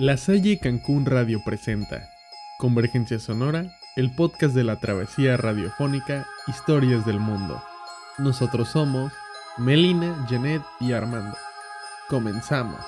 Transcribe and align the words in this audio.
La 0.00 0.16
Salle 0.16 0.60
Cancún 0.60 1.06
Radio 1.06 1.42
presenta 1.44 2.08
Convergencia 2.56 3.18
Sonora, 3.18 3.76
el 3.96 4.14
podcast 4.14 4.54
de 4.54 4.62
la 4.62 4.78
travesía 4.78 5.36
radiofónica 5.36 6.24
Historias 6.46 7.04
del 7.04 7.18
Mundo. 7.18 7.60
Nosotros 8.16 8.68
somos 8.68 9.12
Melina, 9.56 10.24
Janet 10.30 10.62
y 10.78 10.92
Armando. 10.92 11.36
Comenzamos. 12.08 12.78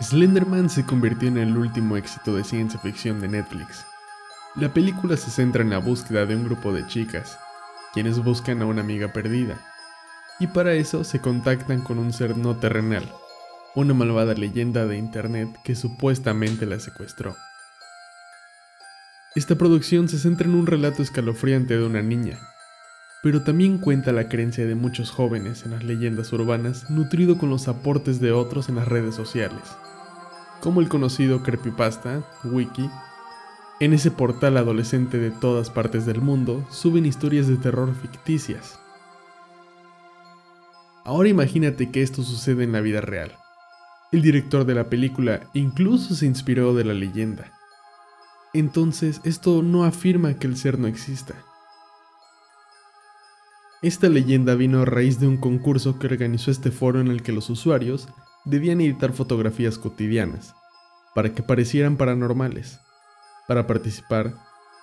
Slenderman 0.00 0.70
se 0.70 0.86
convirtió 0.86 1.26
en 1.26 1.38
el 1.38 1.56
último 1.56 1.96
éxito 1.96 2.36
de 2.36 2.44
ciencia 2.44 2.78
ficción 2.78 3.20
de 3.20 3.26
Netflix. 3.26 3.84
La 4.54 4.72
película 4.72 5.16
se 5.16 5.32
centra 5.32 5.62
en 5.62 5.70
la 5.70 5.78
búsqueda 5.78 6.24
de 6.24 6.36
un 6.36 6.44
grupo 6.44 6.72
de 6.72 6.86
chicas, 6.86 7.36
quienes 7.92 8.22
buscan 8.22 8.62
a 8.62 8.66
una 8.66 8.80
amiga 8.80 9.12
perdida, 9.12 9.58
y 10.40 10.46
para 10.46 10.74
eso 10.74 11.04
se 11.04 11.20
contactan 11.20 11.82
con 11.82 11.98
un 11.98 12.12
ser 12.12 12.36
no 12.36 12.56
terrenal, 12.56 13.10
una 13.74 13.94
malvada 13.94 14.34
leyenda 14.34 14.86
de 14.86 14.96
internet 14.96 15.48
que 15.64 15.74
supuestamente 15.74 16.66
la 16.66 16.78
secuestró. 16.80 17.36
Esta 19.34 19.56
producción 19.56 20.08
se 20.08 20.18
centra 20.18 20.48
en 20.48 20.54
un 20.54 20.66
relato 20.66 21.02
escalofriante 21.02 21.76
de 21.76 21.84
una 21.84 22.02
niña, 22.02 22.38
pero 23.22 23.42
también 23.42 23.78
cuenta 23.78 24.12
la 24.12 24.28
creencia 24.28 24.66
de 24.66 24.74
muchos 24.74 25.10
jóvenes 25.10 25.64
en 25.64 25.72
las 25.72 25.84
leyendas 25.84 26.32
urbanas 26.32 26.88
nutrido 26.90 27.36
con 27.36 27.50
los 27.50 27.68
aportes 27.68 28.20
de 28.20 28.32
otros 28.32 28.68
en 28.68 28.76
las 28.76 28.88
redes 28.88 29.14
sociales, 29.14 29.62
como 30.60 30.80
el 30.80 30.88
conocido 30.88 31.42
creepypasta, 31.42 32.22
wiki, 32.44 32.88
en 33.80 33.92
ese 33.92 34.10
portal 34.10 34.56
adolescente 34.56 35.18
de 35.18 35.30
todas 35.30 35.70
partes 35.70 36.04
del 36.04 36.20
mundo 36.20 36.66
suben 36.70 37.06
historias 37.06 37.46
de 37.46 37.56
terror 37.56 37.94
ficticias. 37.94 38.80
Ahora 41.04 41.28
imagínate 41.28 41.90
que 41.90 42.02
esto 42.02 42.22
sucede 42.22 42.64
en 42.64 42.72
la 42.72 42.80
vida 42.80 43.00
real. 43.00 43.36
El 44.10 44.22
director 44.22 44.64
de 44.64 44.74
la 44.74 44.88
película 44.88 45.48
incluso 45.54 46.14
se 46.14 46.26
inspiró 46.26 46.74
de 46.74 46.84
la 46.84 46.94
leyenda. 46.94 47.52
Entonces, 48.52 49.20
esto 49.24 49.62
no 49.62 49.84
afirma 49.84 50.34
que 50.34 50.46
el 50.46 50.56
ser 50.56 50.78
no 50.78 50.86
exista. 50.86 51.34
Esta 53.80 54.08
leyenda 54.08 54.54
vino 54.54 54.82
a 54.82 54.84
raíz 54.86 55.20
de 55.20 55.28
un 55.28 55.36
concurso 55.36 55.98
que 55.98 56.08
organizó 56.08 56.50
este 56.50 56.72
foro 56.72 57.00
en 57.00 57.08
el 57.08 57.22
que 57.22 57.32
los 57.32 57.48
usuarios 57.48 58.08
debían 58.44 58.80
editar 58.80 59.12
fotografías 59.12 59.78
cotidianas, 59.78 60.54
para 61.14 61.32
que 61.32 61.42
parecieran 61.42 61.96
paranormales. 61.96 62.80
Para 63.48 63.66
participar, 63.66 64.34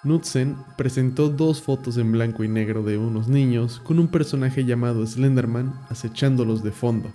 Knudsen 0.02 0.58
presentó 0.76 1.30
dos 1.30 1.62
fotos 1.62 1.98
en 1.98 2.12
blanco 2.12 2.44
y 2.44 2.48
negro 2.48 2.82
de 2.82 2.98
unos 2.98 3.28
niños 3.28 3.80
con 3.80 4.00
un 4.00 4.08
personaje 4.08 4.66
llamado 4.66 5.06
Slenderman 5.06 5.80
acechándolos 5.88 6.64
de 6.64 6.72
fondo. 6.72 7.14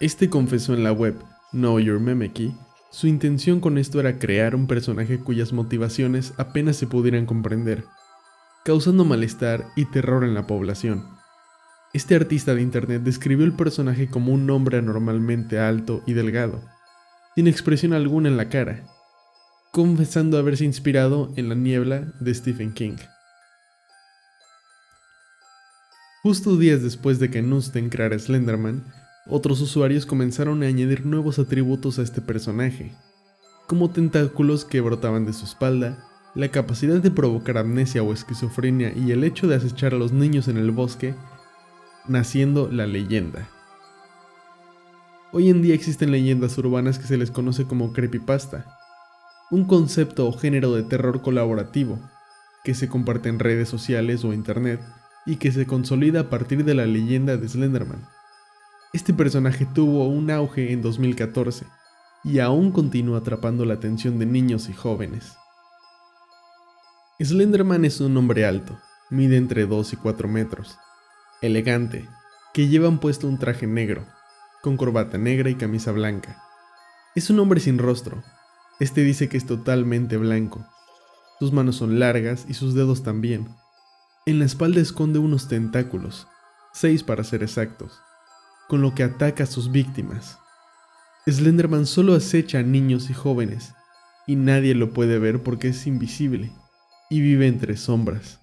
Este 0.00 0.30
confesó 0.30 0.72
en 0.72 0.82
la 0.82 0.92
web 0.92 1.14
Know 1.52 1.78
Your 1.78 2.00
Memeki 2.00 2.56
su 2.90 3.06
intención 3.06 3.60
con 3.60 3.76
esto 3.76 4.00
era 4.00 4.18
crear 4.18 4.54
un 4.54 4.66
personaje 4.66 5.18
cuyas 5.18 5.52
motivaciones 5.52 6.32
apenas 6.38 6.76
se 6.76 6.86
pudieran 6.86 7.26
comprender, 7.26 7.84
causando 8.64 9.04
malestar 9.04 9.66
y 9.76 9.84
terror 9.84 10.24
en 10.24 10.32
la 10.32 10.46
población. 10.46 11.06
Este 11.92 12.14
artista 12.14 12.54
de 12.54 12.62
internet 12.62 13.02
describió 13.02 13.44
el 13.44 13.52
personaje 13.52 14.08
como 14.08 14.32
un 14.32 14.48
hombre 14.48 14.78
anormalmente 14.78 15.58
alto 15.58 16.02
y 16.06 16.14
delgado, 16.14 16.62
sin 17.34 17.46
expresión 17.46 17.92
alguna 17.92 18.30
en 18.30 18.38
la 18.38 18.48
cara, 18.48 18.84
confesando 19.72 20.38
haberse 20.38 20.64
inspirado 20.64 21.32
en 21.36 21.48
La 21.48 21.54
niebla 21.54 22.12
de 22.20 22.34
Stephen 22.34 22.72
King. 22.72 22.96
Justo 26.22 26.56
días 26.56 26.82
después 26.82 27.18
de 27.18 27.30
que 27.30 27.42
Nusten 27.42 27.90
creara 27.90 28.18
Slenderman, 28.18 28.84
otros 29.26 29.60
usuarios 29.60 30.06
comenzaron 30.06 30.62
a 30.62 30.66
añadir 30.66 31.04
nuevos 31.04 31.38
atributos 31.38 31.98
a 31.98 32.02
este 32.02 32.20
personaje, 32.20 32.92
como 33.66 33.90
tentáculos 33.90 34.64
que 34.64 34.80
brotaban 34.80 35.26
de 35.26 35.34
su 35.34 35.44
espalda, 35.44 35.98
la 36.34 36.48
capacidad 36.48 37.00
de 37.00 37.10
provocar 37.10 37.58
amnesia 37.58 38.02
o 38.02 38.12
esquizofrenia 38.12 38.92
y 38.96 39.12
el 39.12 39.22
hecho 39.22 39.46
de 39.46 39.56
acechar 39.56 39.92
a 39.92 39.98
los 39.98 40.12
niños 40.12 40.48
en 40.48 40.56
el 40.56 40.70
bosque, 40.70 41.14
naciendo 42.06 42.70
la 42.70 42.86
leyenda. 42.86 43.48
Hoy 45.30 45.50
en 45.50 45.60
día 45.60 45.74
existen 45.74 46.10
leyendas 46.10 46.56
urbanas 46.56 46.98
que 46.98 47.06
se 47.06 47.18
les 47.18 47.30
conoce 47.30 47.64
como 47.64 47.92
creepypasta, 47.92 48.77
un 49.50 49.64
concepto 49.64 50.28
o 50.28 50.32
género 50.32 50.74
de 50.74 50.82
terror 50.82 51.22
colaborativo, 51.22 51.98
que 52.64 52.74
se 52.74 52.88
comparte 52.88 53.28
en 53.28 53.38
redes 53.38 53.68
sociales 53.68 54.24
o 54.24 54.32
internet 54.32 54.80
y 55.24 55.36
que 55.36 55.52
se 55.52 55.66
consolida 55.66 56.20
a 56.20 56.30
partir 56.30 56.64
de 56.64 56.74
la 56.74 56.86
leyenda 56.86 57.36
de 57.36 57.48
Slenderman. 57.48 58.06
Este 58.92 59.14
personaje 59.14 59.66
tuvo 59.66 60.08
un 60.08 60.30
auge 60.30 60.72
en 60.72 60.82
2014 60.82 61.66
y 62.24 62.40
aún 62.40 62.72
continúa 62.72 63.18
atrapando 63.18 63.64
la 63.64 63.74
atención 63.74 64.18
de 64.18 64.26
niños 64.26 64.68
y 64.68 64.74
jóvenes. 64.74 65.36
Slenderman 67.20 67.84
es 67.84 68.00
un 68.00 68.16
hombre 68.16 68.44
alto, 68.44 68.78
mide 69.10 69.36
entre 69.36 69.66
2 69.66 69.94
y 69.94 69.96
4 69.96 70.28
metros, 70.28 70.78
elegante, 71.40 72.08
que 72.52 72.68
lleva 72.68 72.90
puesto 73.00 73.26
un 73.26 73.38
traje 73.38 73.66
negro, 73.66 74.06
con 74.62 74.76
corbata 74.76 75.18
negra 75.18 75.50
y 75.50 75.54
camisa 75.54 75.92
blanca. 75.92 76.42
Es 77.14 77.30
un 77.30 77.38
hombre 77.40 77.60
sin 77.60 77.78
rostro, 77.78 78.22
este 78.80 79.02
dice 79.02 79.28
que 79.28 79.36
es 79.36 79.46
totalmente 79.46 80.16
blanco. 80.16 80.66
Sus 81.38 81.52
manos 81.52 81.76
son 81.76 81.98
largas 81.98 82.46
y 82.48 82.54
sus 82.54 82.74
dedos 82.74 83.02
también. 83.02 83.48
En 84.26 84.38
la 84.38 84.44
espalda 84.44 84.80
esconde 84.80 85.18
unos 85.18 85.48
tentáculos, 85.48 86.26
seis 86.72 87.02
para 87.02 87.24
ser 87.24 87.42
exactos, 87.42 88.00
con 88.68 88.82
lo 88.82 88.94
que 88.94 89.02
ataca 89.02 89.44
a 89.44 89.46
sus 89.46 89.70
víctimas. 89.70 90.38
Slenderman 91.26 91.86
solo 91.86 92.14
acecha 92.14 92.58
a 92.58 92.62
niños 92.62 93.10
y 93.10 93.14
jóvenes, 93.14 93.74
y 94.26 94.36
nadie 94.36 94.74
lo 94.74 94.92
puede 94.92 95.18
ver 95.18 95.42
porque 95.42 95.68
es 95.68 95.86
invisible 95.86 96.52
y 97.10 97.20
vive 97.20 97.46
entre 97.46 97.76
sombras. 97.76 98.40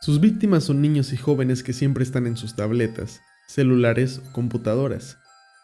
Sus 0.00 0.20
víctimas 0.20 0.64
son 0.64 0.82
niños 0.82 1.12
y 1.12 1.16
jóvenes 1.16 1.62
que 1.62 1.72
siempre 1.72 2.04
están 2.04 2.26
en 2.26 2.36
sus 2.36 2.54
tabletas, 2.54 3.20
celulares 3.48 4.18
o 4.18 4.32
computadoras, 4.32 5.16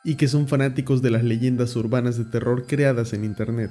y 0.05 0.15
que 0.15 0.29
son 0.29 0.49
fanáticos 0.49 1.03
de 1.03 1.11
las 1.11 1.25
leyendas 1.25 1.77
urbanas 1.77 2.17
de 2.17 2.25
terror 2.25 2.67
creadas 2.67 3.13
en 3.13 3.25
Internet. 3.25 3.71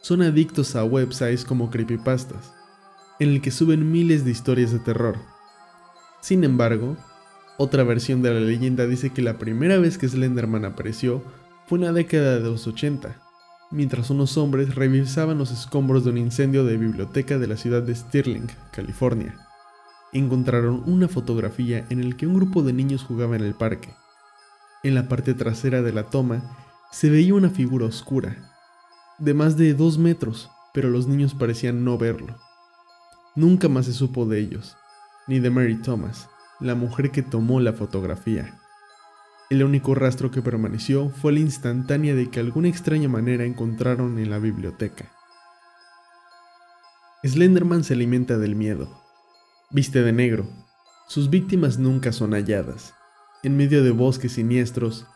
Son 0.00 0.22
adictos 0.22 0.76
a 0.76 0.84
websites 0.84 1.44
como 1.44 1.70
creepypastas, 1.70 2.52
en 3.20 3.30
el 3.30 3.40
que 3.40 3.50
suben 3.50 3.90
miles 3.90 4.24
de 4.24 4.30
historias 4.30 4.72
de 4.72 4.78
terror. 4.78 5.16
Sin 6.20 6.44
embargo, 6.44 6.96
otra 7.56 7.82
versión 7.84 8.22
de 8.22 8.32
la 8.32 8.40
leyenda 8.40 8.86
dice 8.86 9.10
que 9.10 9.22
la 9.22 9.38
primera 9.38 9.78
vez 9.78 9.98
que 9.98 10.08
Slenderman 10.08 10.64
apareció 10.64 11.22
fue 11.66 11.78
en 11.78 11.84
la 11.84 11.92
década 11.92 12.38
de 12.38 12.48
los 12.48 12.66
80, 12.66 13.20
mientras 13.70 14.10
unos 14.10 14.36
hombres 14.36 14.74
revisaban 14.74 15.38
los 15.38 15.50
escombros 15.50 16.04
de 16.04 16.10
un 16.10 16.18
incendio 16.18 16.64
de 16.64 16.76
biblioteca 16.76 17.38
de 17.38 17.46
la 17.46 17.56
ciudad 17.56 17.82
de 17.82 17.94
Stirling, 17.94 18.46
California. 18.72 19.34
Encontraron 20.12 20.82
una 20.86 21.08
fotografía 21.08 21.84
en 21.90 22.08
la 22.08 22.16
que 22.16 22.26
un 22.26 22.34
grupo 22.34 22.62
de 22.62 22.72
niños 22.72 23.02
jugaba 23.02 23.36
en 23.36 23.42
el 23.42 23.54
parque. 23.54 23.90
En 24.82 24.94
la 24.94 25.08
parte 25.08 25.34
trasera 25.34 25.82
de 25.82 25.92
la 25.92 26.04
toma 26.04 26.56
se 26.92 27.10
veía 27.10 27.34
una 27.34 27.50
figura 27.50 27.86
oscura, 27.86 28.52
de 29.18 29.34
más 29.34 29.56
de 29.56 29.74
dos 29.74 29.98
metros, 29.98 30.50
pero 30.72 30.88
los 30.88 31.08
niños 31.08 31.34
parecían 31.34 31.84
no 31.84 31.98
verlo. 31.98 32.38
Nunca 33.34 33.68
más 33.68 33.86
se 33.86 33.92
supo 33.92 34.26
de 34.26 34.38
ellos, 34.38 34.76
ni 35.26 35.40
de 35.40 35.50
Mary 35.50 35.82
Thomas, 35.82 36.28
la 36.60 36.74
mujer 36.74 37.10
que 37.10 37.22
tomó 37.22 37.60
la 37.60 37.72
fotografía. 37.72 38.58
El 39.50 39.64
único 39.64 39.94
rastro 39.94 40.30
que 40.30 40.42
permaneció 40.42 41.08
fue 41.08 41.32
la 41.32 41.40
instantánea 41.40 42.14
de 42.14 42.30
que 42.30 42.38
alguna 42.38 42.68
extraña 42.68 43.08
manera 43.08 43.44
encontraron 43.44 44.18
en 44.18 44.30
la 44.30 44.38
biblioteca. 44.38 45.10
Slenderman 47.24 47.82
se 47.82 47.94
alimenta 47.94 48.38
del 48.38 48.54
miedo. 48.54 49.02
Viste 49.70 50.02
de 50.02 50.12
negro. 50.12 50.48
Sus 51.08 51.30
víctimas 51.30 51.78
nunca 51.78 52.12
son 52.12 52.32
halladas. 52.32 52.94
En 53.48 53.56
medio 53.56 53.82
de 53.82 53.92
bosques 53.92 54.32
siniestros, 54.32 55.06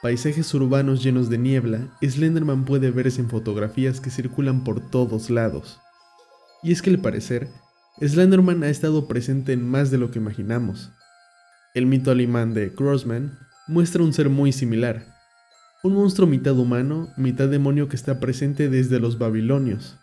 paisajes 0.00 0.54
urbanos 0.54 1.02
llenos 1.02 1.28
de 1.28 1.38
niebla, 1.38 1.88
Slenderman 2.00 2.64
puede 2.64 2.92
verse 2.92 3.20
en 3.20 3.28
fotografías 3.28 4.00
que 4.00 4.10
circulan 4.10 4.62
por 4.62 4.78
todos 4.78 5.28
lados. 5.28 5.80
Y 6.62 6.70
es 6.70 6.82
que 6.82 6.90
al 6.90 7.00
parecer, 7.00 7.48
Slenderman 8.00 8.62
ha 8.62 8.68
estado 8.68 9.08
presente 9.08 9.52
en 9.52 9.68
más 9.68 9.90
de 9.90 9.98
lo 9.98 10.12
que 10.12 10.20
imaginamos. 10.20 10.92
El 11.74 11.86
mito 11.86 12.12
alemán 12.12 12.54
de 12.54 12.68
Grossman 12.68 13.36
muestra 13.66 14.04
un 14.04 14.12
ser 14.12 14.28
muy 14.28 14.52
similar, 14.52 15.04
un 15.82 15.94
monstruo 15.94 16.28
mitad 16.28 16.56
humano, 16.56 17.08
mitad 17.16 17.48
demonio 17.48 17.88
que 17.88 17.96
está 17.96 18.20
presente 18.20 18.68
desde 18.68 19.00
los 19.00 19.18
babilonios. 19.18 19.98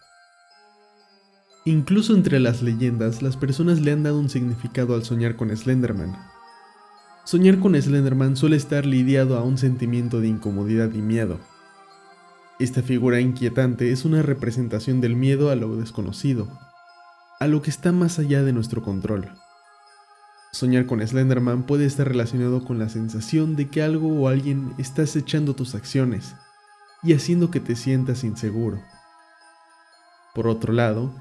Incluso 1.64 2.14
entre 2.14 2.42
las 2.42 2.62
leyendas, 2.62 3.22
las 3.22 3.38
personas 3.38 3.80
le 3.80 3.94
han 3.94 4.04
dado 4.04 4.20
un 4.20 4.28
significado 4.28 4.94
al 4.94 5.06
soñar 5.06 5.38
con 5.38 5.56
Slenderman, 5.56 6.18
Soñar 7.28 7.60
con 7.60 7.76
Slenderman 7.76 8.38
suele 8.38 8.56
estar 8.56 8.86
lidiado 8.86 9.38
a 9.38 9.44
un 9.44 9.58
sentimiento 9.58 10.22
de 10.22 10.30
incomodidad 10.30 10.94
y 10.94 11.02
miedo. 11.02 11.42
Esta 12.58 12.82
figura 12.82 13.20
inquietante 13.20 13.92
es 13.92 14.06
una 14.06 14.22
representación 14.22 15.02
del 15.02 15.18
miedo 15.18 15.50
a 15.50 15.58
lo 15.58 15.76
desconocido, 15.76 16.48
a 17.42 17.48
lo 17.48 17.62
que 17.62 17.70
está 17.70 17.92
más 17.92 18.18
allá 18.18 18.44
de 18.44 18.54
nuestro 18.54 18.82
control. 18.82 19.30
Soñar 20.54 20.86
con 20.86 21.06
Slenderman 21.06 21.64
puede 21.64 21.84
estar 21.86 22.08
relacionado 22.08 22.64
con 22.64 22.80
la 22.80 22.88
sensación 22.88 23.58
de 23.58 23.68
que 23.68 23.82
algo 23.82 24.08
o 24.08 24.30
alguien 24.30 24.74
está 24.78 25.02
acechando 25.02 25.54
tus 25.54 25.76
acciones 25.76 26.34
y 27.04 27.12
haciendo 27.12 27.52
que 27.52 27.60
te 27.60 27.76
sientas 27.76 28.24
inseguro. 28.24 28.82
Por 30.34 30.48
otro 30.48 30.72
lado, 30.72 31.14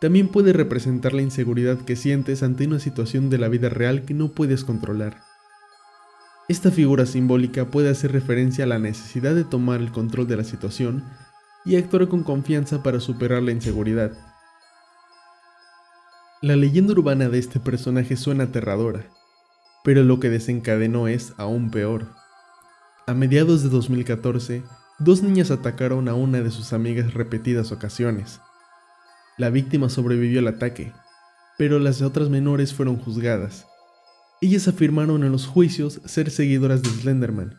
también 0.00 0.28
puede 0.28 0.52
representar 0.52 1.14
la 1.14 1.22
inseguridad 1.22 1.78
que 1.78 1.96
sientes 1.96 2.44
ante 2.44 2.64
una 2.64 2.78
situación 2.78 3.28
de 3.28 3.38
la 3.38 3.48
vida 3.48 3.68
real 3.68 4.04
que 4.04 4.14
no 4.14 4.28
puedes 4.28 4.62
controlar. 4.62 5.27
Esta 6.48 6.70
figura 6.70 7.04
simbólica 7.04 7.66
puede 7.66 7.90
hacer 7.90 8.10
referencia 8.10 8.64
a 8.64 8.66
la 8.66 8.78
necesidad 8.78 9.34
de 9.34 9.44
tomar 9.44 9.80
el 9.80 9.92
control 9.92 10.26
de 10.26 10.38
la 10.38 10.44
situación 10.44 11.04
y 11.66 11.76
actuar 11.76 12.08
con 12.08 12.22
confianza 12.22 12.82
para 12.82 13.00
superar 13.00 13.42
la 13.42 13.52
inseguridad. 13.52 14.12
La 16.40 16.56
leyenda 16.56 16.94
urbana 16.94 17.28
de 17.28 17.38
este 17.38 17.60
personaje 17.60 18.16
suena 18.16 18.44
aterradora, 18.44 19.04
pero 19.84 20.02
lo 20.04 20.20
que 20.20 20.30
desencadenó 20.30 21.06
es 21.06 21.34
aún 21.36 21.70
peor. 21.70 22.14
A 23.06 23.12
mediados 23.12 23.62
de 23.62 23.68
2014, 23.68 24.62
dos 24.98 25.22
niñas 25.22 25.50
atacaron 25.50 26.08
a 26.08 26.14
una 26.14 26.40
de 26.40 26.50
sus 26.50 26.72
amigas 26.72 27.12
repetidas 27.12 27.72
ocasiones. 27.72 28.40
La 29.36 29.50
víctima 29.50 29.90
sobrevivió 29.90 30.40
al 30.40 30.48
ataque, 30.48 30.94
pero 31.58 31.78
las 31.78 32.00
otras 32.00 32.30
menores 32.30 32.72
fueron 32.72 32.96
juzgadas. 32.96 33.66
Ellas 34.40 34.68
afirmaron 34.68 35.24
en 35.24 35.32
los 35.32 35.46
juicios 35.46 36.00
ser 36.04 36.30
seguidoras 36.30 36.82
de 36.82 36.90
Slenderman 36.90 37.56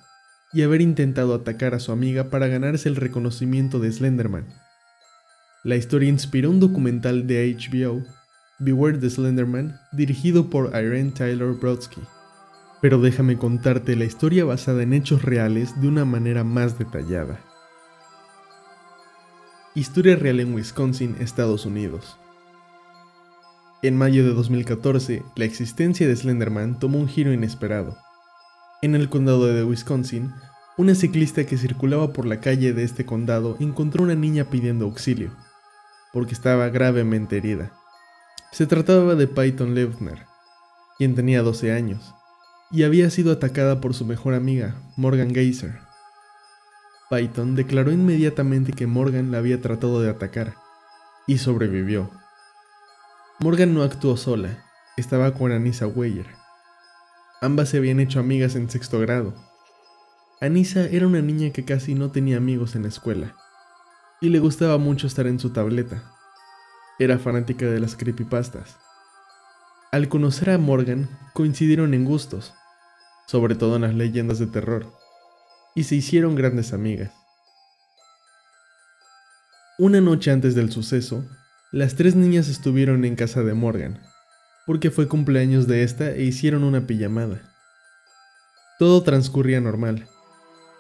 y 0.53 0.61
haber 0.61 0.81
intentado 0.81 1.33
atacar 1.33 1.73
a 1.73 1.79
su 1.79 1.91
amiga 1.91 2.29
para 2.29 2.47
ganarse 2.47 2.87
el 2.87 2.95
reconocimiento 2.95 3.79
de 3.79 3.91
Slenderman. 3.91 4.47
La 5.63 5.75
historia 5.75 6.07
inspiró 6.07 6.49
un 6.49 6.61
documental 6.61 7.27
de 7.27 7.53
HBO 7.53 8.01
Beware 8.59 8.97
the 8.97 9.09
Slenderman, 9.09 9.79
dirigido 9.93 10.49
por 10.49 10.67
Irene 10.75 11.11
Tyler 11.11 11.53
Brodsky. 11.53 12.01
Pero 12.81 12.99
déjame 12.99 13.37
contarte 13.37 13.95
la 13.95 14.05
historia 14.05 14.43
basada 14.43 14.83
en 14.83 14.93
hechos 14.93 15.21
reales 15.21 15.79
de 15.81 15.87
una 15.87 16.03
manera 16.05 16.43
más 16.43 16.77
detallada. 16.77 17.39
Historia 19.75 20.17
real 20.17 20.41
en 20.41 20.53
Wisconsin, 20.53 21.15
Estados 21.19 21.65
Unidos. 21.65 22.17
En 23.81 23.95
mayo 23.95 24.25
de 24.25 24.33
2014, 24.33 25.23
la 25.35 25.45
existencia 25.45 26.05
de 26.05 26.13
Slenderman 26.13 26.79
tomó 26.79 26.99
un 26.99 27.07
giro 27.07 27.31
inesperado. 27.31 27.97
En 28.81 28.93
el 28.93 29.07
condado 29.07 29.47
de 29.47 29.63
Wisconsin, 29.63 30.33
una 30.77 30.95
ciclista 30.95 31.45
que 31.45 31.57
circulaba 31.57 32.11
por 32.11 32.25
la 32.25 32.41
calle 32.41 32.73
de 32.73 32.83
este 32.83 33.05
condado 33.05 33.55
encontró 33.61 34.03
una 34.03 34.15
niña 34.15 34.45
pidiendo 34.45 34.83
auxilio, 34.83 35.31
porque 36.11 36.33
estaba 36.33 36.67
gravemente 36.67 37.37
herida. 37.37 37.71
Se 38.51 38.65
trataba 38.65 39.15
de 39.15 39.27
Python 39.27 39.73
Leutner, 39.75 40.25
quien 40.97 41.15
tenía 41.15 41.41
12 41.41 41.71
años, 41.71 42.13
y 42.71 42.83
había 42.83 43.09
sido 43.09 43.31
atacada 43.31 43.79
por 43.79 43.93
su 43.93 44.05
mejor 44.05 44.33
amiga, 44.33 44.75
Morgan 44.97 45.33
Geyser. 45.33 45.79
Python 47.09 47.55
declaró 47.55 47.93
inmediatamente 47.93 48.73
que 48.73 48.87
Morgan 48.87 49.31
la 49.31 49.37
había 49.37 49.61
tratado 49.61 50.01
de 50.01 50.09
atacar, 50.09 50.55
y 51.27 51.37
sobrevivió. 51.37 52.09
Morgan 53.41 53.73
no 53.73 53.83
actuó 53.83 54.17
sola, 54.17 54.65
estaba 54.97 55.33
con 55.33 55.53
Anissa 55.53 55.87
Weyer. 55.87 56.25
Ambas 57.39 57.69
se 57.69 57.77
habían 57.77 58.01
hecho 58.01 58.19
amigas 58.19 58.55
en 58.55 58.69
sexto 58.69 58.99
grado. 58.99 59.33
Anissa 60.41 60.83
era 60.87 61.07
una 61.07 61.21
niña 61.21 61.51
que 61.51 61.63
casi 61.63 61.95
no 61.95 62.11
tenía 62.11 62.35
amigos 62.35 62.75
en 62.75 62.81
la 62.81 62.89
escuela, 62.89 63.37
y 64.19 64.27
le 64.27 64.39
gustaba 64.39 64.77
mucho 64.77 65.07
estar 65.07 65.25
en 65.25 65.39
su 65.39 65.51
tableta, 65.51 66.03
era 66.99 67.17
fanática 67.17 67.65
de 67.65 67.79
las 67.79 67.95
creepypastas. 67.95 68.75
Al 69.93 70.09
conocer 70.09 70.49
a 70.49 70.57
Morgan, 70.57 71.09
coincidieron 71.33 71.93
en 71.93 72.03
gustos, 72.03 72.53
sobre 73.25 73.55
todo 73.55 73.77
en 73.77 73.83
las 73.83 73.95
leyendas 73.95 74.39
de 74.39 74.47
terror, 74.47 74.91
y 75.75 75.85
se 75.85 75.95
hicieron 75.95 76.35
grandes 76.35 76.73
amigas. 76.73 77.13
Una 79.77 80.01
noche 80.01 80.29
antes 80.29 80.55
del 80.55 80.73
suceso, 80.73 81.23
las 81.71 81.93
tres 81.93 82.15
niñas 82.15 82.49
estuvieron 82.49 83.05
en 83.05 83.15
casa 83.15 83.43
de 83.43 83.53
Morgan, 83.53 83.99
porque 84.65 84.89
fue 84.89 85.07
cumpleaños 85.07 85.67
de 85.67 85.83
esta 85.83 86.09
e 86.09 86.23
hicieron 86.23 86.63
una 86.63 86.87
pijamada. 86.87 87.43
Todo 88.79 89.03
transcurría 89.03 89.61
normal, 89.61 90.07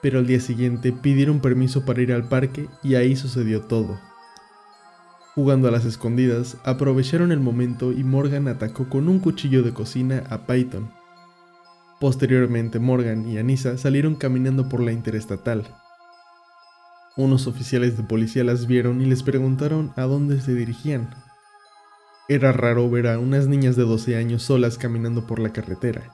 pero 0.01 0.17
al 0.17 0.25
día 0.25 0.39
siguiente 0.39 0.91
pidieron 0.91 1.41
permiso 1.41 1.85
para 1.85 2.01
ir 2.01 2.11
al 2.11 2.27
parque 2.27 2.67
y 2.81 2.95
ahí 2.95 3.15
sucedió 3.15 3.61
todo. 3.61 3.99
Jugando 5.35 5.67
a 5.67 5.71
las 5.71 5.85
escondidas, 5.85 6.57
aprovecharon 6.63 7.31
el 7.31 7.39
momento 7.39 7.91
y 7.91 8.03
Morgan 8.03 8.47
atacó 8.47 8.89
con 8.89 9.07
un 9.09 9.19
cuchillo 9.19 9.61
de 9.61 9.73
cocina 9.73 10.23
a 10.31 10.47
Python. 10.47 10.91
Posteriormente 11.99 12.79
Morgan 12.79 13.27
y 13.27 13.37
Anissa 13.37 13.77
salieron 13.77 14.15
caminando 14.15 14.69
por 14.69 14.81
la 14.81 14.91
interestatal. 14.91 15.67
Unos 17.19 17.47
oficiales 17.47 17.97
de 17.97 18.03
policía 18.03 18.45
las 18.45 18.65
vieron 18.65 19.01
y 19.01 19.05
les 19.05 19.23
preguntaron 19.23 19.91
a 19.97 20.03
dónde 20.03 20.39
se 20.39 20.53
dirigían. 20.53 21.09
Era 22.29 22.53
raro 22.53 22.89
ver 22.89 23.07
a 23.07 23.19
unas 23.19 23.47
niñas 23.47 23.75
de 23.75 23.83
12 23.83 24.15
años 24.15 24.43
solas 24.43 24.77
caminando 24.77 25.27
por 25.27 25.39
la 25.39 25.51
carretera, 25.51 26.13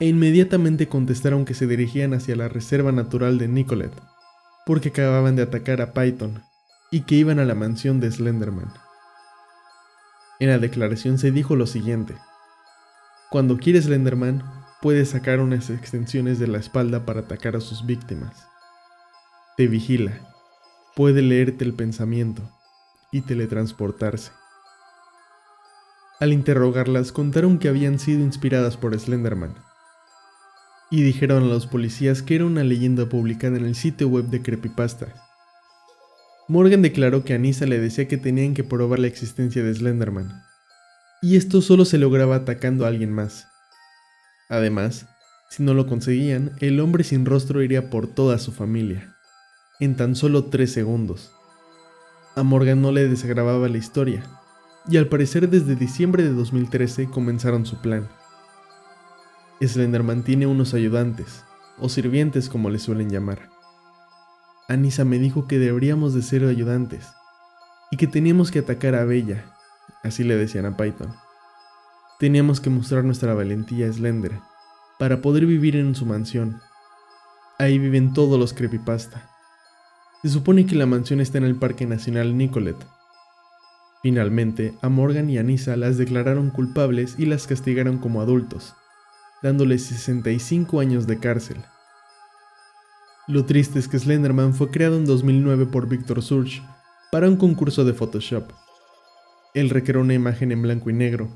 e 0.00 0.06
inmediatamente 0.06 0.88
contestaron 0.88 1.44
que 1.44 1.52
se 1.52 1.66
dirigían 1.66 2.14
hacia 2.14 2.36
la 2.36 2.48
reserva 2.48 2.90
natural 2.90 3.36
de 3.36 3.48
Nicolet, 3.48 3.92
porque 4.64 4.88
acababan 4.88 5.36
de 5.36 5.42
atacar 5.42 5.82
a 5.82 5.92
Python, 5.92 6.42
y 6.90 7.02
que 7.02 7.16
iban 7.16 7.38
a 7.38 7.44
la 7.44 7.54
mansión 7.54 8.00
de 8.00 8.10
Slenderman. 8.10 8.72
En 10.40 10.48
la 10.48 10.58
declaración 10.58 11.18
se 11.18 11.32
dijo 11.32 11.54
lo 11.54 11.66
siguiente. 11.66 12.14
Cuando 13.30 13.58
quiere 13.58 13.82
Slenderman, 13.82 14.42
puede 14.80 15.04
sacar 15.04 15.40
unas 15.40 15.68
extensiones 15.68 16.38
de 16.38 16.46
la 16.46 16.56
espalda 16.56 17.04
para 17.04 17.20
atacar 17.20 17.56
a 17.56 17.60
sus 17.60 17.84
víctimas. 17.84 18.53
Te 19.56 19.68
vigila, 19.68 20.12
puede 20.96 21.22
leerte 21.22 21.64
el 21.64 21.74
pensamiento 21.74 22.42
y 23.12 23.20
teletransportarse. 23.20 24.32
Al 26.18 26.32
interrogarlas 26.32 27.12
contaron 27.12 27.58
que 27.58 27.68
habían 27.68 27.98
sido 27.98 28.20
inspiradas 28.20 28.76
por 28.76 28.98
Slenderman 28.98 29.54
y 30.90 31.02
dijeron 31.02 31.44
a 31.44 31.46
los 31.46 31.66
policías 31.66 32.22
que 32.22 32.36
era 32.36 32.44
una 32.44 32.64
leyenda 32.64 33.08
publicada 33.08 33.56
en 33.56 33.64
el 33.64 33.74
sitio 33.74 34.08
web 34.08 34.26
de 34.26 34.42
Creepypasta 34.42 35.14
Morgan 36.46 36.82
declaró 36.82 37.24
que 37.24 37.32
Anissa 37.32 37.64
le 37.64 37.80
decía 37.80 38.06
que 38.06 38.18
tenían 38.18 38.52
que 38.52 38.64
probar 38.64 38.98
la 38.98 39.06
existencia 39.06 39.62
de 39.62 39.72
Slenderman, 39.72 40.42
y 41.22 41.36
esto 41.36 41.62
solo 41.62 41.86
se 41.86 41.96
lograba 41.96 42.36
atacando 42.36 42.84
a 42.84 42.88
alguien 42.88 43.10
más. 43.10 43.46
Además, 44.50 45.06
si 45.48 45.62
no 45.62 45.72
lo 45.72 45.86
conseguían, 45.86 46.52
el 46.60 46.80
hombre 46.80 47.02
sin 47.02 47.24
rostro 47.24 47.62
iría 47.62 47.88
por 47.88 48.08
toda 48.08 48.38
su 48.38 48.52
familia, 48.52 49.13
en 49.80 49.96
tan 49.96 50.16
solo 50.16 50.44
tres 50.44 50.72
segundos. 50.72 51.32
A 52.36 52.42
Morgan 52.42 52.82
no 52.82 52.92
le 52.92 53.08
desagravaba 53.08 53.68
la 53.68 53.78
historia, 53.78 54.24
y 54.88 54.96
al 54.96 55.08
parecer 55.08 55.48
desde 55.48 55.76
diciembre 55.76 56.22
de 56.22 56.32
2013 56.32 57.08
comenzaron 57.08 57.66
su 57.66 57.80
plan. 57.80 58.08
Slenderman 59.60 60.24
tiene 60.24 60.46
unos 60.46 60.74
ayudantes, 60.74 61.44
o 61.78 61.88
sirvientes 61.88 62.48
como 62.48 62.70
le 62.70 62.78
suelen 62.78 63.10
llamar 63.10 63.54
Anisa 64.66 65.04
me 65.04 65.18
dijo 65.18 65.46
que 65.46 65.58
deberíamos 65.58 66.14
de 66.14 66.22
ser 66.22 66.44
ayudantes 66.44 67.12
y 67.90 67.98
que 67.98 68.06
teníamos 68.06 68.50
que 68.50 68.60
atacar 68.60 68.94
a 68.94 69.04
Bella, 69.04 69.44
así 70.02 70.24
le 70.24 70.36
decían 70.36 70.64
a 70.64 70.76
Python. 70.76 71.14
Teníamos 72.18 72.60
que 72.60 72.70
mostrar 72.70 73.04
nuestra 73.04 73.34
valentía 73.34 73.86
a 73.86 73.92
Slender 73.92 74.40
para 74.98 75.20
poder 75.20 75.44
vivir 75.44 75.76
en 75.76 75.94
su 75.94 76.06
mansión. 76.06 76.62
Ahí 77.58 77.78
viven 77.78 78.14
todos 78.14 78.38
los 78.38 78.54
creepypasta. 78.54 79.33
Se 80.24 80.30
supone 80.30 80.64
que 80.64 80.74
la 80.74 80.86
mansión 80.86 81.20
está 81.20 81.36
en 81.36 81.44
el 81.44 81.54
Parque 81.54 81.84
Nacional 81.84 82.34
Nicolet. 82.38 82.78
Finalmente, 84.02 84.72
a 84.80 84.88
Morgan 84.88 85.28
y 85.28 85.36
Anissa 85.36 85.76
las 85.76 85.98
declararon 85.98 86.48
culpables 86.48 87.16
y 87.18 87.26
las 87.26 87.46
castigaron 87.46 87.98
como 87.98 88.22
adultos, 88.22 88.72
dándoles 89.42 89.82
65 89.84 90.80
años 90.80 91.06
de 91.06 91.18
cárcel. 91.18 91.58
Lo 93.28 93.44
triste 93.44 93.78
es 93.78 93.86
que 93.86 93.98
Slenderman 93.98 94.54
fue 94.54 94.70
creado 94.70 94.96
en 94.96 95.04
2009 95.04 95.66
por 95.66 95.90
Victor 95.90 96.22
Surge 96.22 96.62
para 97.12 97.28
un 97.28 97.36
concurso 97.36 97.84
de 97.84 97.92
Photoshop. 97.92 98.50
Él 99.52 99.68
recreó 99.68 100.00
una 100.00 100.14
imagen 100.14 100.52
en 100.52 100.62
blanco 100.62 100.88
y 100.88 100.94
negro, 100.94 101.28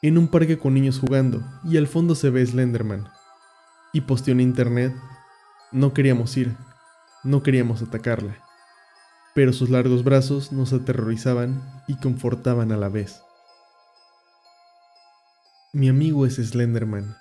en 0.00 0.16
un 0.16 0.28
parque 0.28 0.58
con 0.58 0.72
niños 0.72 0.98
jugando, 0.98 1.42
y 1.64 1.76
al 1.76 1.86
fondo 1.86 2.14
se 2.14 2.30
ve 2.30 2.46
Slenderman. 2.46 3.08
Y 3.92 4.00
posteó 4.00 4.32
en 4.32 4.40
internet, 4.40 4.94
no 5.70 5.92
queríamos 5.92 6.34
ir, 6.38 6.56
no 7.24 7.42
queríamos 7.42 7.82
atacarla, 7.82 8.36
pero 9.34 9.52
sus 9.52 9.70
largos 9.70 10.02
brazos 10.02 10.52
nos 10.52 10.72
aterrorizaban 10.72 11.62
y 11.86 11.96
confortaban 11.96 12.72
a 12.72 12.76
la 12.76 12.88
vez. 12.88 13.22
Mi 15.72 15.88
amigo 15.88 16.26
es 16.26 16.36
Slenderman. 16.36 17.16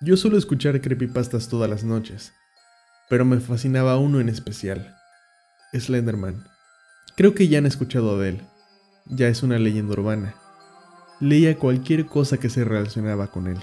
Yo 0.00 0.16
suelo 0.16 0.38
escuchar 0.38 0.80
creepypastas 0.80 1.48
todas 1.48 1.68
las 1.68 1.84
noches, 1.84 2.32
pero 3.08 3.24
me 3.24 3.40
fascinaba 3.40 3.98
uno 3.98 4.20
en 4.20 4.28
especial, 4.28 4.94
Slenderman. 5.72 6.44
Creo 7.16 7.34
que 7.34 7.48
ya 7.48 7.58
han 7.58 7.66
escuchado 7.66 8.18
de 8.18 8.28
él. 8.28 8.46
ya 9.06 9.28
es 9.28 9.42
una 9.42 9.58
leyenda 9.58 9.94
urbana. 9.94 10.34
Leía 11.18 11.58
cualquier 11.58 12.06
cosa 12.06 12.36
que 12.36 12.50
se 12.50 12.62
relacionaba 12.62 13.28
con 13.28 13.46
él. 13.48 13.58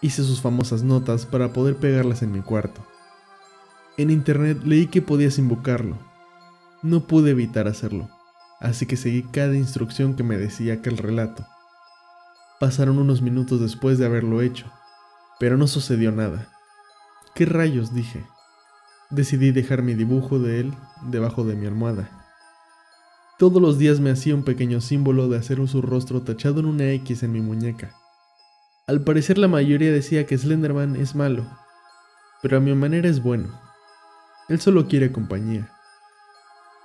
Hice 0.00 0.24
sus 0.24 0.40
famosas 0.40 0.82
notas 0.82 1.26
para 1.26 1.52
poder 1.52 1.76
pegarlas 1.76 2.22
en 2.22 2.32
mi 2.32 2.40
cuarto. 2.40 2.84
En 3.98 4.10
internet 4.10 4.62
leí 4.64 4.86
que 4.86 5.02
podías 5.02 5.38
invocarlo. 5.38 5.98
No 6.84 7.08
pude 7.08 7.32
evitar 7.32 7.66
hacerlo, 7.66 8.08
así 8.60 8.86
que 8.86 8.96
seguí 8.96 9.24
cada 9.24 9.56
instrucción 9.56 10.14
que 10.14 10.22
me 10.22 10.38
decía 10.38 10.74
aquel 10.74 10.96
relato. 10.96 11.44
Pasaron 12.60 13.00
unos 13.00 13.22
minutos 13.22 13.60
después 13.60 13.98
de 13.98 14.06
haberlo 14.06 14.40
hecho, 14.40 14.70
pero 15.40 15.56
no 15.56 15.66
sucedió 15.66 16.12
nada. 16.12 16.48
¿Qué 17.34 17.44
rayos? 17.44 17.92
dije. 17.92 18.24
Decidí 19.10 19.50
dejar 19.50 19.82
mi 19.82 19.94
dibujo 19.94 20.38
de 20.38 20.60
él 20.60 20.74
debajo 21.02 21.42
de 21.42 21.56
mi 21.56 21.66
almohada. 21.66 22.08
Todos 23.36 23.60
los 23.60 23.78
días 23.78 23.98
me 23.98 24.10
hacía 24.10 24.36
un 24.36 24.44
pequeño 24.44 24.80
símbolo 24.80 25.28
de 25.28 25.38
hacer 25.38 25.58
su 25.66 25.82
rostro 25.82 26.22
tachado 26.22 26.60
en 26.60 26.66
una 26.66 26.92
X 26.92 27.24
en 27.24 27.32
mi 27.32 27.40
muñeca. 27.40 27.96
Al 28.86 29.02
parecer 29.02 29.38
la 29.38 29.48
mayoría 29.48 29.90
decía 29.90 30.24
que 30.24 30.38
Slenderman 30.38 30.94
es 30.94 31.16
malo, 31.16 31.44
pero 32.42 32.58
a 32.58 32.60
mi 32.60 32.72
manera 32.76 33.08
es 33.08 33.20
bueno. 33.20 33.66
Él 34.48 34.60
solo 34.60 34.88
quiere 34.88 35.12
compañía. 35.12 35.70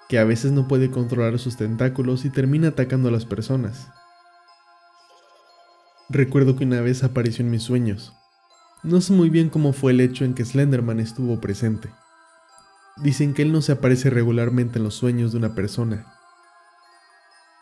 Que 0.10 0.20
a 0.20 0.25
veces 0.25 0.51
no 0.51 0.67
puede 0.67 0.91
controlar 0.91 1.39
sus 1.39 1.55
tentáculos 1.55 2.25
y 2.25 2.29
termina 2.29 2.70
atacando 2.70 3.10
a 3.10 3.12
las 3.12 3.25
personas. 3.25 3.89
Recuerdo 6.10 6.55
que 6.55 6.65
una 6.65 6.82
vez 6.82 7.03
apareció 7.03 7.43
en 7.46 7.51
mis 7.51 7.63
sueños. 7.63 8.13
No 8.84 9.00
sé 9.00 9.13
muy 9.13 9.29
bien 9.29 9.50
cómo 9.50 9.72
fue 9.72 9.93
el 9.93 10.01
hecho 10.01 10.25
en 10.25 10.34
que 10.34 10.43
Slenderman 10.43 11.00
estuvo 11.00 11.39
presente. 11.39 11.89
Dicen 12.98 13.34
que 13.34 13.41
él 13.41 13.51
no 13.51 13.62
se 13.62 13.72
aparece 13.72 14.10
regularmente 14.10 14.77
en 14.77 14.84
los 14.84 14.96
sueños 14.96 15.32
de 15.32 15.38
una 15.38 15.55
persona. 15.55 16.05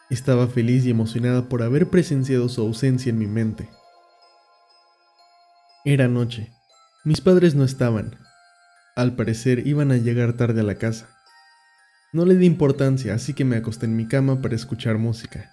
Estaba 0.09 0.47
feliz 0.47 0.83
y 0.85 0.89
emocionada 0.89 1.47
por 1.47 1.61
haber 1.61 1.89
presenciado 1.89 2.49
su 2.49 2.61
ausencia 2.61 3.11
en 3.11 3.19
mi 3.19 3.27
mente. 3.27 3.69
Era 5.85 6.07
noche. 6.07 6.51
Mis 7.05 7.21
padres 7.21 7.55
no 7.55 7.63
estaban. 7.63 8.17
Al 8.95 9.15
parecer 9.15 9.65
iban 9.65 9.91
a 9.91 9.97
llegar 9.97 10.33
tarde 10.33 10.61
a 10.61 10.63
la 10.63 10.75
casa. 10.75 11.07
No 12.11 12.25
le 12.25 12.35
di 12.35 12.45
importancia, 12.45 13.13
así 13.13 13.33
que 13.33 13.45
me 13.45 13.55
acosté 13.55 13.85
en 13.85 13.95
mi 13.95 14.05
cama 14.05 14.41
para 14.41 14.55
escuchar 14.55 14.97
música. 14.97 15.49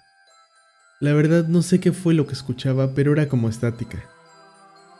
La 0.99 1.13
verdad 1.13 1.47
no 1.47 1.61
sé 1.61 1.79
qué 1.79 1.93
fue 1.93 2.13
lo 2.13 2.27
que 2.27 2.33
escuchaba, 2.33 2.93
pero 2.93 3.13
era 3.13 3.29
como 3.29 3.47
estática. 3.47 4.03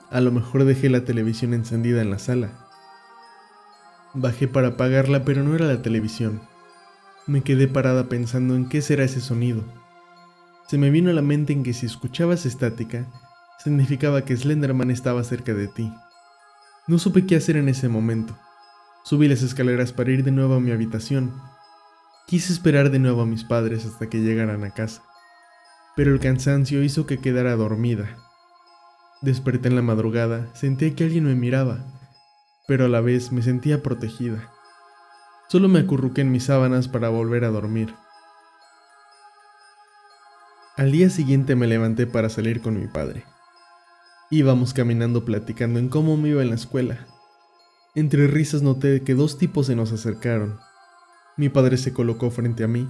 A 0.09 0.21
lo 0.21 0.31
mejor 0.31 0.63
dejé 0.63 0.89
la 0.89 1.03
televisión 1.03 1.53
encendida 1.53 2.01
en 2.01 2.09
la 2.09 2.17
sala. 2.17 2.49
Bajé 4.13 4.47
para 4.47 4.69
apagarla, 4.69 5.25
pero 5.25 5.43
no 5.43 5.53
era 5.53 5.65
la 5.65 5.81
televisión. 5.81 6.41
Me 7.27 7.41
quedé 7.41 7.67
parada 7.67 8.07
pensando 8.07 8.55
en 8.55 8.69
qué 8.69 8.81
será 8.81 9.03
ese 9.03 9.19
sonido. 9.19 9.65
Se 10.69 10.77
me 10.77 10.89
vino 10.89 11.09
a 11.09 11.13
la 11.13 11.21
mente 11.21 11.51
en 11.51 11.63
que 11.63 11.73
si 11.73 11.85
escuchabas 11.85 12.45
estática, 12.45 13.05
significaba 13.61 14.23
que 14.23 14.37
Slenderman 14.37 14.91
estaba 14.91 15.25
cerca 15.25 15.53
de 15.53 15.67
ti. 15.67 15.91
No 16.89 16.99
supe 16.99 17.25
qué 17.25 17.37
hacer 17.37 17.55
en 17.55 17.69
ese 17.69 17.87
momento. 17.87 18.37
Subí 19.05 19.29
las 19.29 19.41
escaleras 19.41 19.93
para 19.93 20.11
ir 20.11 20.25
de 20.25 20.31
nuevo 20.31 20.55
a 20.55 20.59
mi 20.59 20.71
habitación. 20.71 21.33
Quise 22.27 22.51
esperar 22.51 22.91
de 22.91 22.99
nuevo 22.99 23.21
a 23.21 23.25
mis 23.25 23.45
padres 23.45 23.85
hasta 23.85 24.09
que 24.09 24.19
llegaran 24.19 24.65
a 24.65 24.71
casa, 24.71 25.03
pero 25.95 26.11
el 26.11 26.19
cansancio 26.19 26.83
hizo 26.83 27.05
que 27.05 27.19
quedara 27.19 27.55
dormida. 27.55 28.17
Desperté 29.21 29.69
en 29.69 29.75
la 29.75 29.81
madrugada, 29.81 30.53
sentí 30.53 30.91
que 30.91 31.05
alguien 31.05 31.23
me 31.23 31.35
miraba 31.35 31.85
pero 32.69 32.85
a 32.85 32.87
la 32.87 33.01
vez 33.01 33.31
me 33.31 33.41
sentía 33.41 33.81
protegida. 33.81 34.53
Solo 35.47 35.67
me 35.69 35.79
acurruqué 35.79 36.21
en 36.21 36.31
mis 36.31 36.43
sábanas 36.43 36.87
para 36.87 37.09
volver 37.09 37.43
a 37.43 37.49
dormir. 37.49 37.95
Al 40.77 40.91
día 40.91 41.09
siguiente 41.09 41.55
me 41.55 41.65
levanté 41.65 42.05
para 42.05 42.29
salir 42.29 42.61
con 42.61 42.79
mi 42.79 42.85
padre. 42.85 43.25
Íbamos 44.31 44.75
caminando 44.75 45.25
platicando 45.25 45.79
en 45.79 45.89
cómo 45.89 46.15
me 46.15 46.29
iba 46.29 46.43
en 46.43 46.49
la 46.49 46.55
escuela. 46.55 47.07
Entre 47.95 48.27
risas 48.27 48.61
noté 48.61 49.01
que 49.03 49.15
dos 49.15 49.39
tipos 49.39 49.65
se 49.65 49.75
nos 49.75 49.91
acercaron. 49.91 50.59
Mi 51.35 51.49
padre 51.49 51.77
se 51.77 51.93
colocó 51.93 52.29
frente 52.29 52.63
a 52.63 52.67
mí 52.67 52.87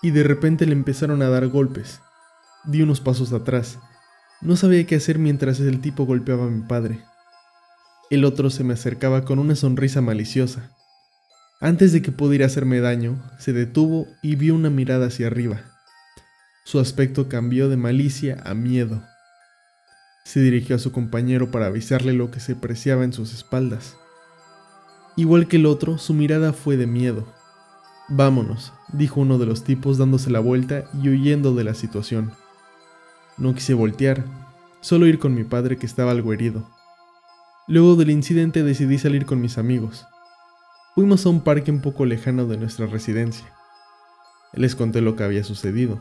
y 0.00 0.12
de 0.12 0.22
repente 0.22 0.66
le 0.66 0.72
empezaron 0.72 1.22
a 1.22 1.28
dar 1.28 1.48
golpes. 1.48 2.00
Di 2.64 2.82
unos 2.82 3.00
pasos 3.00 3.32
atrás. 3.32 3.78
No 4.40 4.56
sabía 4.56 4.86
qué 4.86 4.94
hacer 4.94 5.18
mientras 5.18 5.58
el 5.58 5.80
tipo 5.80 6.06
golpeaba 6.06 6.44
a 6.44 6.50
mi 6.50 6.62
padre. 6.62 7.00
El 8.08 8.24
otro 8.24 8.48
se 8.48 8.62
me 8.62 8.74
acercaba 8.74 9.24
con 9.24 9.40
una 9.40 9.56
sonrisa 9.56 10.00
maliciosa. 10.00 10.70
Antes 11.60 11.92
de 11.92 12.00
que 12.00 12.12
pudiera 12.12 12.46
hacerme 12.46 12.80
daño, 12.80 13.20
se 13.38 13.52
detuvo 13.52 14.06
y 14.22 14.36
vio 14.36 14.54
una 14.54 14.70
mirada 14.70 15.08
hacia 15.08 15.26
arriba. 15.26 15.62
Su 16.64 16.78
aspecto 16.78 17.28
cambió 17.28 17.68
de 17.68 17.76
malicia 17.76 18.40
a 18.44 18.54
miedo. 18.54 19.02
Se 20.30 20.38
dirigió 20.38 20.76
a 20.76 20.78
su 20.78 20.92
compañero 20.92 21.50
para 21.50 21.66
avisarle 21.66 22.12
lo 22.12 22.30
que 22.30 22.38
se 22.38 22.54
preciaba 22.54 23.02
en 23.02 23.12
sus 23.12 23.34
espaldas. 23.34 23.96
Igual 25.16 25.48
que 25.48 25.56
el 25.56 25.66
otro, 25.66 25.98
su 25.98 26.14
mirada 26.14 26.52
fue 26.52 26.76
de 26.76 26.86
miedo. 26.86 27.26
Vámonos, 28.08 28.72
dijo 28.92 29.20
uno 29.22 29.38
de 29.38 29.46
los 29.46 29.64
tipos 29.64 29.98
dándose 29.98 30.30
la 30.30 30.38
vuelta 30.38 30.84
y 31.02 31.08
huyendo 31.08 31.56
de 31.56 31.64
la 31.64 31.74
situación. 31.74 32.30
No 33.38 33.56
quise 33.56 33.74
voltear, 33.74 34.24
solo 34.80 35.08
ir 35.08 35.18
con 35.18 35.34
mi 35.34 35.42
padre 35.42 35.78
que 35.78 35.86
estaba 35.86 36.12
algo 36.12 36.32
herido. 36.32 36.70
Luego 37.66 37.96
del 37.96 38.10
incidente 38.10 38.62
decidí 38.62 38.98
salir 38.98 39.26
con 39.26 39.40
mis 39.40 39.58
amigos. 39.58 40.06
Fuimos 40.94 41.26
a 41.26 41.30
un 41.30 41.40
parque 41.40 41.72
un 41.72 41.80
poco 41.80 42.04
lejano 42.04 42.46
de 42.46 42.56
nuestra 42.56 42.86
residencia. 42.86 43.52
Les 44.52 44.76
conté 44.76 45.00
lo 45.00 45.16
que 45.16 45.24
había 45.24 45.42
sucedido. 45.42 46.00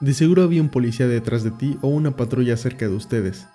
De 0.00 0.14
seguro 0.14 0.42
había 0.42 0.62
un 0.62 0.70
policía 0.70 1.06
detrás 1.06 1.42
de 1.42 1.50
ti 1.50 1.78
o 1.82 1.88
una 1.88 2.16
patrulla 2.16 2.56
cerca 2.56 2.88
de 2.88 2.94
ustedes, 2.94 3.46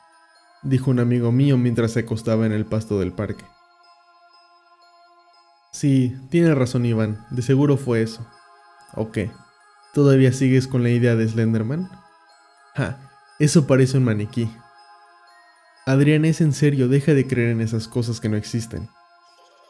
dijo 0.64 0.92
un 0.92 1.00
amigo 1.00 1.32
mío 1.32 1.58
mientras 1.58 1.92
se 1.92 2.02
acostaba 2.02 2.46
en 2.46 2.52
el 2.52 2.66
pasto 2.66 3.00
del 3.00 3.12
parque. 3.12 3.46
Sí, 5.72 6.16
tiene 6.30 6.56
razón 6.56 6.86
Iván, 6.86 7.26
de 7.32 7.42
seguro 7.42 7.78
fue 7.78 8.02
eso. 8.02 8.26
¿O 8.94 9.12
qué? 9.12 9.32
¿Todavía 9.94 10.32
sigues 10.32 10.68
con 10.68 10.84
la 10.84 10.90
idea 10.90 11.16
de 11.16 11.28
Slenderman? 11.28 11.90
Ja, 12.76 13.00
eso 13.40 13.68
parece 13.68 13.98
un 13.98 14.06
maniquí, 14.06 14.50
Adrián 15.88 16.26
es 16.26 16.42
en 16.42 16.52
serio, 16.52 16.88
deja 16.88 17.14
de 17.14 17.28
creer 17.28 17.50
en 17.50 17.62
esas 17.62 17.88
cosas 17.88 18.20
que 18.20 18.28
no 18.28 18.38
existen. 18.38 18.90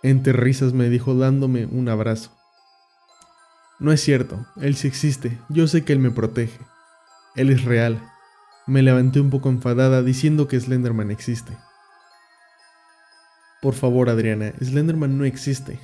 Entre 0.01 0.32
risas 0.32 0.72
me 0.72 0.88
dijo 0.88 1.13
dándome 1.13 1.65
un 1.65 1.89
abrazo. 1.89 2.32
No 3.79 3.91
es 3.91 4.01
cierto, 4.01 4.46
él 4.62 4.75
sí 4.75 4.88
existe, 4.88 5.38
yo 5.50 5.67
sé 5.67 5.84
que 5.84 5.94
él 5.94 6.00
me 6.00 6.12
protege. 6.12 6.60
Él 7.36 7.50
es 7.50 7.65
real. 7.65 8.01
Me 8.67 8.82
levanté 8.82 9.20
un 9.20 9.29
poco 9.29 9.50
enfadada 9.50 10.01
diciendo 10.01 10.48
que 10.48 10.60
Slenderman 10.60 11.12
existe. 11.12 11.58
Por 13.62 13.74
favor, 13.74 14.10
Adriana, 14.10 14.53
Slenderman 14.63 15.17
no 15.17 15.25
existe. 15.25 15.79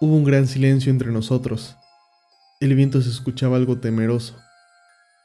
Hubo 0.00 0.16
un 0.16 0.24
gran 0.24 0.46
silencio 0.46 0.90
entre 0.90 1.12
nosotros. 1.12 1.76
El 2.60 2.74
viento 2.74 3.00
se 3.00 3.10
escuchaba 3.10 3.56
algo 3.56 3.78
temeroso. 3.78 4.36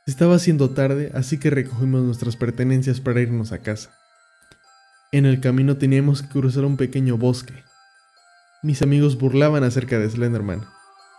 Estaba 0.05 0.35
haciendo 0.35 0.69
tarde, 0.71 1.11
así 1.15 1.39
que 1.39 1.49
recogimos 1.49 2.03
nuestras 2.03 2.35
pertenencias 2.35 2.99
para 2.99 3.21
irnos 3.21 3.51
a 3.51 3.59
casa. 3.59 3.91
En 5.11 5.25
el 5.25 5.39
camino 5.39 5.77
teníamos 5.77 6.21
que 6.21 6.29
cruzar 6.29 6.65
un 6.65 6.77
pequeño 6.77 7.17
bosque. 7.17 7.63
Mis 8.61 8.81
amigos 8.81 9.17
burlaban 9.17 9.63
acerca 9.63 9.97
de 9.97 10.09
Slenderman, 10.09 10.63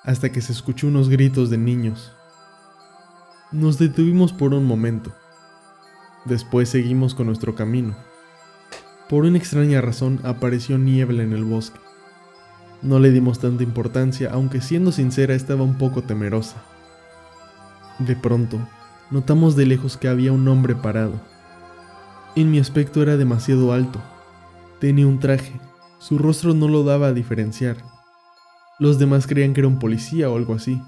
hasta 0.05 0.31
que 0.31 0.41
se 0.43 0.53
escuchó 0.53 0.87
unos 0.87 1.09
gritos 1.09 1.51
de 1.51 1.59
niños. 1.59 2.13
Nos 3.51 3.79
detuvimos 3.79 4.33
por 4.33 4.53
un 4.53 4.67
momento. 4.67 5.13
Después 6.27 6.69
seguimos 6.69 7.15
con 7.15 7.27
nuestro 7.27 7.55
camino. 7.55 7.97
Por 9.09 9.25
una 9.25 9.39
extraña 9.39 9.81
razón 9.81 10.21
apareció 10.23 10.79
niebla 10.79 11.23
en 11.23 11.33
el 11.33 11.45
bosque. 11.45 11.81
No 12.83 12.99
le 12.99 13.11
dimos 13.11 13.39
tanta 13.39 13.63
importancia, 13.63 14.31
aunque 14.33 14.61
siendo 14.61 14.93
sincera 14.93 15.35
estaba 15.35 15.63
un 15.63 15.79
poco 15.79 16.03
temerosa. 16.03 16.63
De 17.99 18.17
pronto, 18.17 18.59
notamos 19.11 19.57
de 19.57 19.67
lejos 19.67 19.97
que 19.97 20.09
había 20.09 20.33
un 20.33 20.47
hombre 20.49 20.75
parado. 20.75 21.21
En 22.37 22.51
mi 22.51 22.59
aspecto 22.59 23.03
era 23.03 23.17
demasiado 23.17 23.73
alto. 23.73 24.01
Tenía 24.81 25.07
un 25.07 25.21
traje. 25.21 25.61
Su 25.99 26.19
rostro 26.19 26.53
no 26.53 26.69
lo 26.69 26.83
daba 26.83 27.07
a 27.09 27.13
diferenciar. 27.13 27.94
Los 28.85 28.99
demás 28.99 29.27
creían 29.27 29.55
que 29.55 29.63
era 29.63 29.69
un 29.69 29.79
policía 29.79 30.29
o 30.29 30.37
algo 30.37 30.53
así. 30.53 30.79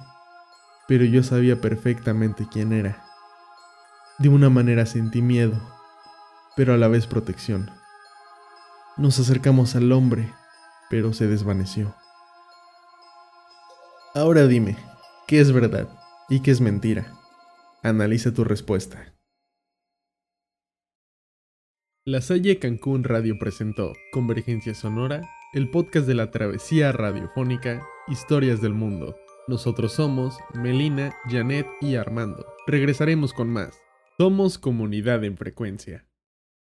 Pero 0.86 1.06
yo 1.06 1.22
sabía 1.22 1.62
perfectamente 1.62 2.46
quién 2.46 2.74
era. 2.74 3.02
De 4.18 4.28
una 4.28 4.50
manera 4.50 4.84
sentí 4.84 5.22
miedo, 5.22 5.58
pero 6.56 6.74
a 6.74 6.76
la 6.76 6.88
vez 6.88 7.06
protección. 7.06 7.70
Nos 8.98 9.18
acercamos 9.18 9.76
al 9.76 9.90
hombre, 9.92 10.30
pero 10.90 11.14
se 11.14 11.26
desvaneció. 11.26 11.94
Ahora 14.14 14.46
dime, 14.46 14.76
¿qué 15.26 15.40
es 15.40 15.50
verdad 15.50 15.88
y 16.28 16.40
qué 16.40 16.50
es 16.50 16.60
mentira? 16.60 17.14
Analiza 17.82 18.34
tu 18.34 18.44
respuesta. 18.44 19.14
La 22.04 22.20
Salle 22.20 22.58
Cancún 22.58 23.04
Radio 23.04 23.38
presentó 23.38 23.94
Convergencia 24.12 24.74
Sonora, 24.74 25.22
el 25.56 25.70
podcast 25.70 26.06
de 26.06 26.14
la 26.14 26.30
travesía 26.30 26.92
radiofónica 26.92 27.82
Historias 28.08 28.60
del 28.60 28.74
Mundo. 28.74 29.16
Nosotros 29.48 29.94
somos 29.94 30.36
Melina, 30.52 31.16
Janet 31.30 31.66
y 31.80 31.94
Armando. 31.94 32.44
Regresaremos 32.66 33.32
con 33.32 33.48
más. 33.48 33.80
Somos 34.18 34.58
comunidad 34.58 35.24
en 35.24 35.38
frecuencia. 35.38 36.04